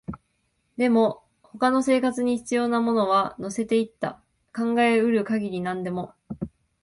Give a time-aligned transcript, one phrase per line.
[0.77, 4.19] でも、他の生活に必要なものは乗せていった、
[4.51, 6.15] 考えうる限り何でも